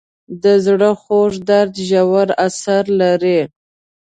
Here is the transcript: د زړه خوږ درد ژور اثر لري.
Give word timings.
د 0.43 0.45
زړه 0.65 0.89
خوږ 1.01 1.33
درد 1.49 1.73
ژور 1.89 2.29
اثر 2.47 2.83
لري. 3.01 3.39